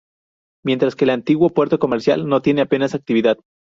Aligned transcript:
Mientras 0.65 0.95
que 0.95 1.03
el 1.05 1.11
antiguo 1.11 1.49
puerto 1.51 1.77
comercial 1.77 2.27
no 2.27 2.41
tiene 2.41 2.61
apenas 2.61 2.95
actividad. 2.95 3.37